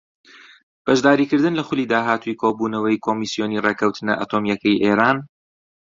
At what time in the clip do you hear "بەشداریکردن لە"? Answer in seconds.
0.85-1.63